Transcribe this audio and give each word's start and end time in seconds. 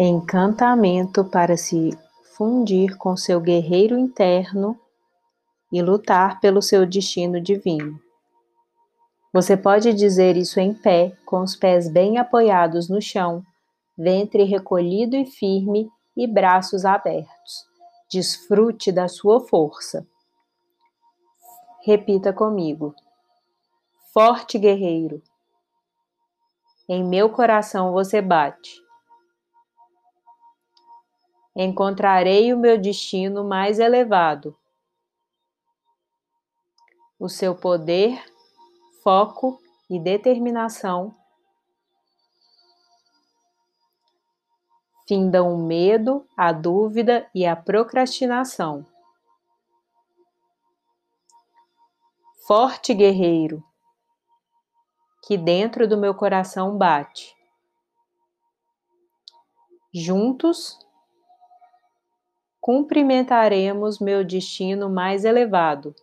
encantamento 0.00 1.24
para 1.24 1.56
se 1.56 1.90
fundir 2.36 2.96
com 2.96 3.16
seu 3.16 3.40
guerreiro 3.40 3.98
interno 3.98 4.78
e 5.72 5.82
lutar 5.82 6.38
pelo 6.38 6.62
seu 6.62 6.86
destino 6.86 7.40
divino. 7.40 8.00
Você 9.32 9.56
pode 9.56 9.92
dizer 9.92 10.36
isso 10.36 10.60
em 10.60 10.72
pé, 10.72 11.16
com 11.26 11.40
os 11.40 11.56
pés 11.56 11.90
bem 11.90 12.16
apoiados 12.16 12.88
no 12.88 13.02
chão, 13.02 13.42
ventre 13.96 14.44
recolhido 14.44 15.16
e 15.16 15.26
firme 15.26 15.90
e 16.16 16.28
braços 16.28 16.84
abertos. 16.84 17.66
Desfrute 18.08 18.92
da 18.92 19.08
sua 19.08 19.40
força. 19.40 20.06
Repita 21.84 22.32
comigo. 22.32 22.94
Forte 24.14 24.58
guerreiro. 24.58 25.20
Em 26.88 27.04
meu 27.04 27.30
coração 27.30 27.92
você 27.92 28.22
bate 28.22 28.87
encontrarei 31.64 32.54
o 32.54 32.58
meu 32.58 32.78
destino 32.78 33.42
mais 33.42 33.80
elevado. 33.80 34.56
O 37.18 37.28
seu 37.28 37.56
poder, 37.56 38.24
foco 39.02 39.60
e 39.90 39.98
determinação 39.98 41.16
findam 45.08 45.52
o 45.52 45.66
medo, 45.66 46.28
a 46.36 46.52
dúvida 46.52 47.28
e 47.34 47.44
a 47.44 47.56
procrastinação. 47.56 48.86
Forte 52.46 52.94
guerreiro, 52.94 53.64
que 55.26 55.36
dentro 55.36 55.88
do 55.88 55.96
meu 55.96 56.14
coração 56.14 56.78
bate. 56.78 57.34
Juntos 59.92 60.78
cumprimentaremos 62.68 63.98
meu 63.98 64.22
destino 64.22 64.90
mais 64.90 65.24
elevado. 65.24 65.94